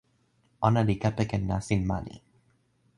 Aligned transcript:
ona 0.69 0.81
li 0.87 0.95
kepeken 1.03 1.43
nasin 1.51 1.81
mani. 1.89 2.15